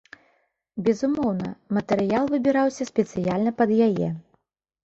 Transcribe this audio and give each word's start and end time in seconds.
Безумоўна, 0.85 1.51
матэрыял 1.77 2.25
выбіраўся 2.33 2.83
спецыяльна 2.91 3.51
пад 3.61 3.69
яе. 3.91 4.09